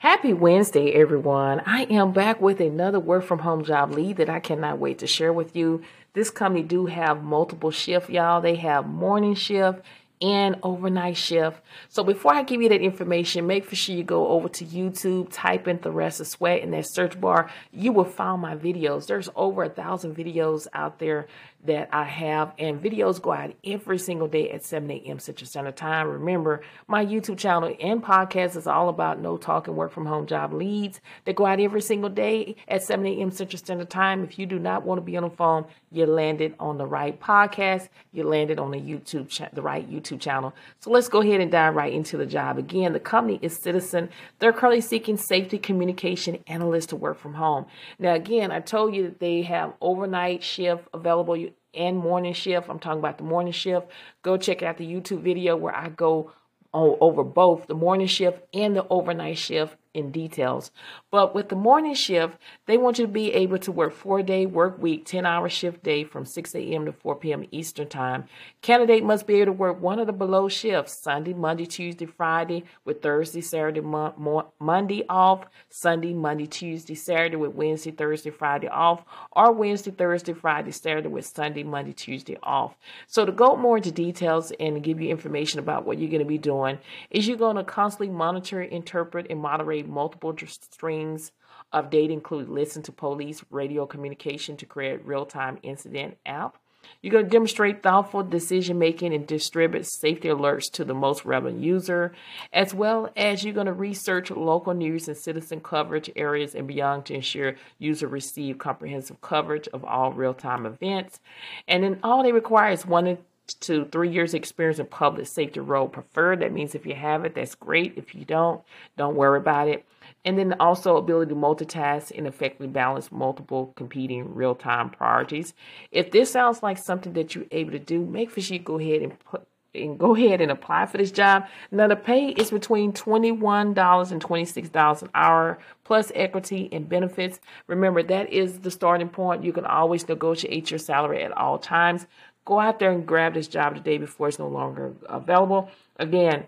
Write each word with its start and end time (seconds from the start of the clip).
Happy 0.00 0.32
Wednesday, 0.32 0.92
everyone. 0.92 1.60
I 1.66 1.82
am 1.90 2.12
back 2.12 2.40
with 2.40 2.58
another 2.58 2.98
work 2.98 3.22
from 3.22 3.40
home 3.40 3.62
job 3.62 3.92
lead 3.92 4.16
that 4.16 4.30
I 4.30 4.40
cannot 4.40 4.78
wait 4.78 4.98
to 5.00 5.06
share 5.06 5.30
with 5.30 5.54
you. 5.54 5.82
This 6.14 6.30
company 6.30 6.62
do 6.62 6.86
have 6.86 7.22
multiple 7.22 7.70
shift, 7.70 8.08
y'all. 8.08 8.40
They 8.40 8.54
have 8.54 8.86
morning 8.86 9.34
shift 9.34 9.82
and 10.20 10.56
overnight 10.62 11.16
shift. 11.16 11.62
So 11.88 12.04
before 12.04 12.34
I 12.34 12.42
give 12.42 12.60
you 12.60 12.68
that 12.68 12.82
information, 12.82 13.46
make 13.46 13.64
for 13.64 13.76
sure 13.76 13.94
you 13.94 14.04
go 14.04 14.28
over 14.28 14.48
to 14.50 14.64
YouTube, 14.64 15.28
type 15.30 15.66
in 15.66 15.78
Thressa 15.78 16.26
Sweat 16.26 16.60
in 16.60 16.70
that 16.72 16.86
search 16.86 17.20
bar. 17.20 17.50
You 17.72 17.92
will 17.92 18.04
find 18.04 18.42
my 18.42 18.54
videos. 18.54 19.06
There's 19.06 19.30
over 19.34 19.64
a 19.64 19.68
thousand 19.70 20.16
videos 20.16 20.66
out 20.74 20.98
there 20.98 21.26
that 21.64 21.88
I 21.92 22.04
have, 22.04 22.52
and 22.58 22.82
videos 22.82 23.20
go 23.20 23.32
out 23.32 23.54
every 23.64 23.98
single 23.98 24.28
day 24.28 24.50
at 24.50 24.64
7 24.64 24.90
a.m. 24.90 25.18
Central 25.18 25.46
Standard 25.46 25.76
Time. 25.76 26.08
Remember, 26.08 26.62
my 26.86 27.04
YouTube 27.04 27.36
channel 27.36 27.74
and 27.80 28.02
podcast 28.02 28.56
is 28.56 28.66
all 28.66 28.88
about 28.88 29.20
no 29.20 29.36
talking 29.36 29.76
work 29.76 29.92
from 29.92 30.06
home 30.06 30.26
job 30.26 30.54
leads 30.54 31.00
that 31.26 31.36
go 31.36 31.44
out 31.44 31.60
every 31.60 31.82
single 31.82 32.08
day 32.08 32.56
at 32.66 32.82
7 32.82 33.04
a.m. 33.04 33.30
Central 33.30 33.58
Standard 33.58 33.90
Time. 33.90 34.24
If 34.24 34.38
you 34.38 34.46
do 34.46 34.58
not 34.58 34.84
want 34.84 34.98
to 34.98 35.02
be 35.02 35.16
on 35.16 35.24
the 35.24 35.30
phone, 35.30 35.66
you 35.92 36.06
landed 36.06 36.54
on 36.58 36.78
the 36.78 36.86
right 36.86 37.20
podcast. 37.20 37.88
You 38.12 38.24
landed 38.24 38.58
on 38.58 38.70
the 38.70 38.80
YouTube, 38.80 39.28
cha- 39.28 39.48
the 39.52 39.62
right 39.62 39.88
YouTube 39.88 40.09
channel. 40.18 40.54
So 40.80 40.90
let's 40.90 41.08
go 41.08 41.20
ahead 41.20 41.40
and 41.40 41.50
dive 41.50 41.74
right 41.74 41.92
into 41.92 42.16
the 42.16 42.26
job. 42.26 42.58
Again, 42.58 42.92
the 42.92 43.00
company 43.00 43.38
is 43.42 43.56
Citizen. 43.56 44.08
They're 44.38 44.52
currently 44.52 44.80
seeking 44.80 45.16
safety 45.16 45.58
communication 45.58 46.42
analysts 46.46 46.86
to 46.86 46.96
work 46.96 47.18
from 47.18 47.34
home. 47.34 47.66
Now, 47.98 48.14
again, 48.14 48.50
I 48.50 48.60
told 48.60 48.94
you 48.94 49.04
that 49.04 49.20
they 49.20 49.42
have 49.42 49.74
overnight 49.80 50.42
shift 50.42 50.88
available 50.92 51.48
and 51.74 51.96
morning 51.96 52.32
shift. 52.32 52.68
I'm 52.68 52.78
talking 52.78 52.98
about 52.98 53.18
the 53.18 53.24
morning 53.24 53.52
shift. 53.52 53.86
Go 54.22 54.36
check 54.36 54.62
out 54.62 54.76
the 54.76 54.86
YouTube 54.86 55.22
video 55.22 55.56
where 55.56 55.74
I 55.74 55.88
go 55.88 56.32
over 56.72 57.24
both 57.24 57.66
the 57.66 57.74
morning 57.74 58.06
shift 58.06 58.42
and 58.54 58.76
the 58.76 58.86
overnight 58.88 59.38
shift 59.38 59.76
in 59.94 60.10
details. 60.10 60.70
But 61.10 61.34
with 61.34 61.48
the 61.48 61.56
morning 61.56 61.94
shift, 61.94 62.36
they 62.66 62.76
want 62.76 62.98
you 62.98 63.06
to 63.06 63.12
be 63.12 63.32
able 63.32 63.58
to 63.58 63.72
work 63.72 63.92
four 63.92 64.22
day 64.22 64.46
work 64.46 64.80
week, 64.80 65.04
10 65.04 65.26
hour 65.26 65.48
shift 65.48 65.82
day 65.82 66.04
from 66.04 66.24
6 66.24 66.54
a.m. 66.54 66.86
to 66.86 66.92
4 66.92 67.16
p.m. 67.16 67.44
Eastern 67.50 67.88
time. 67.88 68.24
Candidate 68.62 69.02
must 69.04 69.26
be 69.26 69.36
able 69.36 69.46
to 69.46 69.52
work 69.52 69.80
one 69.80 69.98
of 69.98 70.06
the 70.06 70.12
below 70.12 70.48
shifts 70.48 70.94
Sunday, 71.02 71.34
Monday, 71.34 71.66
Tuesday, 71.66 72.06
Friday 72.06 72.64
with 72.84 73.02
Thursday, 73.02 73.40
Saturday, 73.40 73.80
mo- 73.80 74.14
mo- 74.16 74.52
Monday 74.60 75.04
off, 75.08 75.46
Sunday, 75.68 76.12
Monday, 76.14 76.46
Tuesday, 76.46 76.94
Saturday 76.94 77.36
with 77.36 77.54
Wednesday, 77.54 77.90
Thursday, 77.90 78.30
Friday 78.30 78.68
off, 78.68 79.04
or 79.32 79.52
Wednesday, 79.52 79.90
Thursday, 79.90 80.32
Friday, 80.32 80.70
Saturday 80.70 81.08
with 81.08 81.26
Sunday, 81.26 81.62
Monday, 81.62 81.92
Tuesday 81.92 82.36
off. 82.42 82.76
So 83.08 83.24
to 83.24 83.32
go 83.32 83.56
more 83.56 83.78
into 83.78 83.90
details 83.90 84.52
and 84.60 84.82
give 84.82 85.00
you 85.00 85.10
information 85.10 85.58
about 85.58 85.84
what 85.84 85.98
you're 85.98 86.10
going 86.10 86.20
to 86.20 86.24
be 86.24 86.38
doing 86.38 86.78
is 87.10 87.26
you're 87.26 87.36
going 87.36 87.56
to 87.56 87.64
constantly 87.64 88.08
monitor, 88.08 88.62
interpret, 88.62 89.26
and 89.30 89.40
moderate 89.40 89.79
multiple 89.82 90.36
strings 90.38 91.32
of 91.72 91.90
data, 91.90 92.12
include 92.12 92.48
listen 92.48 92.82
to 92.82 92.92
police 92.92 93.44
radio 93.50 93.86
communication 93.86 94.56
to 94.56 94.66
create 94.66 95.04
real-time 95.04 95.58
incident 95.62 96.16
app. 96.26 96.56
You're 97.02 97.12
going 97.12 97.26
to 97.26 97.30
demonstrate 97.30 97.82
thoughtful 97.82 98.22
decision 98.22 98.78
making 98.78 99.14
and 99.14 99.26
distribute 99.26 99.86
safety 99.86 100.28
alerts 100.28 100.70
to 100.72 100.84
the 100.84 100.94
most 100.94 101.24
relevant 101.24 101.62
user, 101.62 102.12
as 102.52 102.74
well 102.74 103.10
as 103.16 103.44
you're 103.44 103.54
going 103.54 103.66
to 103.66 103.72
research 103.72 104.30
local 104.30 104.74
news 104.74 105.06
and 105.06 105.16
citizen 105.16 105.60
coverage 105.60 106.10
areas 106.16 106.54
and 106.54 106.66
beyond 106.66 107.06
to 107.06 107.14
ensure 107.14 107.56
user 107.78 108.06
receive 108.06 108.58
comprehensive 108.58 109.20
coverage 109.20 109.68
of 109.68 109.84
all 109.84 110.12
real 110.12 110.34
time 110.34 110.66
events. 110.66 111.20
And 111.68 111.84
then 111.84 112.00
all 112.02 112.22
they 112.22 112.32
require 112.32 112.72
is 112.72 112.86
one 112.86 113.18
to 113.54 113.84
three 113.86 114.10
years 114.10 114.34
experience 114.34 114.78
in 114.78 114.86
public 114.86 115.26
safety 115.26 115.60
role 115.60 115.88
preferred. 115.88 116.40
That 116.40 116.52
means 116.52 116.74
if 116.74 116.86
you 116.86 116.94
have 116.94 117.24
it, 117.24 117.34
that's 117.34 117.54
great. 117.54 117.94
If 117.96 118.14
you 118.14 118.24
don't, 118.24 118.62
don't 118.96 119.16
worry 119.16 119.38
about 119.38 119.68
it. 119.68 119.84
And 120.24 120.38
then 120.38 120.54
also 120.60 120.96
ability 120.96 121.30
to 121.30 121.34
multitask 121.34 122.16
and 122.16 122.26
effectively 122.26 122.66
balance 122.66 123.10
multiple 123.10 123.72
competing 123.76 124.34
real-time 124.34 124.90
priorities. 124.90 125.54
If 125.90 126.10
this 126.10 126.30
sounds 126.30 126.62
like 126.62 126.78
something 126.78 127.14
that 127.14 127.34
you're 127.34 127.46
able 127.50 127.72
to 127.72 127.78
do, 127.78 128.04
make 128.04 128.30
sure 128.30 128.56
you 128.56 128.62
go 128.62 128.78
ahead 128.78 129.02
and 129.02 129.18
put 129.20 129.46
and 129.74 129.98
go 129.98 130.16
ahead 130.16 130.40
and 130.40 130.50
apply 130.50 130.86
for 130.86 130.98
this 130.98 131.12
job. 131.12 131.46
Now 131.70 131.86
the 131.86 131.96
pay 131.96 132.30
is 132.30 132.50
between 132.50 132.92
$21 132.92 134.12
and 134.12 134.22
$26 134.22 135.02
an 135.02 135.10
hour 135.14 135.58
plus 135.84 136.10
equity 136.14 136.68
and 136.72 136.88
benefits. 136.88 137.40
Remember 137.66 138.02
that 138.02 138.32
is 138.32 138.60
the 138.60 138.70
starting 138.70 139.08
point. 139.08 139.44
You 139.44 139.52
can 139.52 139.64
always 139.64 140.08
negotiate 140.08 140.70
your 140.70 140.78
salary 140.78 141.22
at 141.22 141.36
all 141.36 141.58
times. 141.58 142.06
Go 142.44 142.58
out 142.58 142.78
there 142.78 142.90
and 142.90 143.06
grab 143.06 143.34
this 143.34 143.48
job 143.48 143.76
today 143.76 143.98
before 143.98 144.28
it's 144.28 144.38
no 144.38 144.48
longer 144.48 144.94
available. 145.08 145.70
Again, 145.98 146.46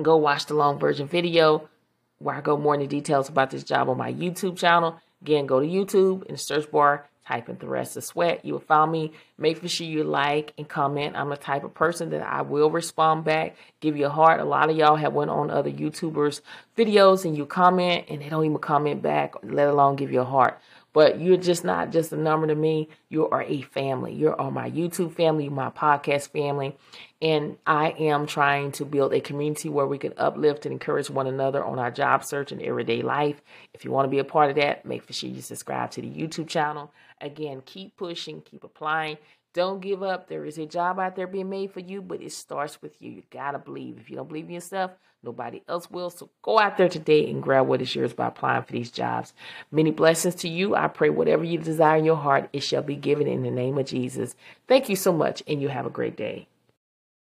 go 0.00 0.16
watch 0.16 0.46
the 0.46 0.54
long 0.54 0.78
version 0.78 1.06
video 1.06 1.68
where 2.18 2.36
I 2.36 2.40
go 2.40 2.56
more 2.56 2.74
into 2.74 2.86
details 2.86 3.28
about 3.28 3.50
this 3.50 3.64
job 3.64 3.88
on 3.88 3.96
my 3.96 4.12
YouTube 4.12 4.56
channel. 4.56 5.00
Again, 5.22 5.46
go 5.46 5.60
to 5.60 5.66
YouTube 5.66 6.24
in 6.26 6.32
the 6.32 6.38
search 6.38 6.70
bar, 6.70 7.08
type 7.26 7.48
in 7.48 7.56
Thressa 7.56 8.02
Sweat. 8.02 8.44
You 8.44 8.54
will 8.54 8.60
find 8.60 8.90
me. 8.90 9.12
Make 9.36 9.66
sure 9.68 9.86
you 9.86 10.04
like 10.04 10.52
and 10.56 10.68
comment. 10.68 11.16
I'm 11.16 11.28
the 11.28 11.36
type 11.36 11.64
of 11.64 11.74
person 11.74 12.10
that 12.10 12.22
I 12.22 12.42
will 12.42 12.70
respond 12.70 13.24
back, 13.24 13.56
give 13.80 13.96
you 13.96 14.06
a 14.06 14.10
heart. 14.10 14.40
A 14.40 14.44
lot 14.44 14.70
of 14.70 14.76
y'all 14.76 14.96
have 14.96 15.12
went 15.12 15.30
on 15.30 15.50
other 15.50 15.70
YouTubers' 15.70 16.40
videos 16.76 17.24
and 17.24 17.36
you 17.36 17.46
comment 17.46 18.06
and 18.08 18.22
they 18.22 18.28
don't 18.28 18.44
even 18.44 18.58
comment 18.58 19.02
back, 19.02 19.34
let 19.42 19.68
alone 19.68 19.96
give 19.96 20.12
you 20.12 20.20
a 20.20 20.24
heart. 20.24 20.60
But 20.98 21.20
you're 21.20 21.36
just 21.36 21.62
not 21.64 21.92
just 21.92 22.12
a 22.12 22.16
number 22.16 22.48
to 22.48 22.56
me. 22.56 22.88
You 23.08 23.28
are 23.28 23.44
a 23.44 23.62
family. 23.62 24.12
You're 24.12 24.40
on 24.40 24.52
my 24.52 24.68
YouTube 24.68 25.14
family, 25.14 25.48
my 25.48 25.70
podcast 25.70 26.32
family. 26.32 26.76
And 27.22 27.56
I 27.64 27.90
am 27.90 28.26
trying 28.26 28.72
to 28.72 28.84
build 28.84 29.14
a 29.14 29.20
community 29.20 29.68
where 29.68 29.86
we 29.86 29.98
can 29.98 30.12
uplift 30.16 30.66
and 30.66 30.72
encourage 30.72 31.08
one 31.08 31.28
another 31.28 31.64
on 31.64 31.78
our 31.78 31.92
job 31.92 32.24
search 32.24 32.50
and 32.50 32.60
everyday 32.60 33.02
life. 33.02 33.40
If 33.74 33.84
you 33.84 33.92
want 33.92 34.06
to 34.06 34.10
be 34.10 34.18
a 34.18 34.24
part 34.24 34.50
of 34.50 34.56
that, 34.56 34.84
make 34.84 35.04
sure 35.12 35.30
you 35.30 35.40
subscribe 35.40 35.92
to 35.92 36.02
the 36.02 36.10
YouTube 36.10 36.48
channel. 36.48 36.90
Again, 37.20 37.62
keep 37.64 37.96
pushing, 37.96 38.40
keep 38.40 38.64
applying. 38.64 39.18
Don't 39.58 39.80
give 39.80 40.04
up. 40.04 40.28
There 40.28 40.44
is 40.44 40.56
a 40.56 40.66
job 40.66 41.00
out 41.00 41.16
there 41.16 41.26
being 41.26 41.50
made 41.50 41.72
for 41.72 41.80
you, 41.80 42.00
but 42.00 42.22
it 42.22 42.30
starts 42.30 42.80
with 42.80 43.02
you. 43.02 43.10
You 43.10 43.22
got 43.28 43.50
to 43.50 43.58
believe. 43.58 43.98
If 43.98 44.08
you 44.08 44.14
don't 44.14 44.28
believe 44.28 44.44
in 44.44 44.52
yourself, 44.52 44.92
nobody 45.20 45.62
else 45.66 45.90
will. 45.90 46.10
So 46.10 46.30
go 46.42 46.60
out 46.60 46.76
there 46.76 46.88
today 46.88 47.28
and 47.28 47.42
grab 47.42 47.66
what 47.66 47.82
is 47.82 47.92
yours 47.92 48.12
by 48.12 48.28
applying 48.28 48.62
for 48.62 48.70
these 48.70 48.92
jobs. 48.92 49.32
Many 49.72 49.90
blessings 49.90 50.36
to 50.36 50.48
you. 50.48 50.76
I 50.76 50.86
pray 50.86 51.10
whatever 51.10 51.42
you 51.42 51.58
desire 51.58 51.98
in 51.98 52.04
your 52.04 52.14
heart, 52.14 52.48
it 52.52 52.62
shall 52.62 52.82
be 52.82 52.94
given 52.94 53.26
in 53.26 53.42
the 53.42 53.50
name 53.50 53.78
of 53.78 53.86
Jesus. 53.86 54.36
Thank 54.68 54.88
you 54.88 54.94
so 54.94 55.12
much, 55.12 55.42
and 55.48 55.60
you 55.60 55.70
have 55.70 55.86
a 55.86 55.90
great 55.90 56.16
day. 56.16 56.46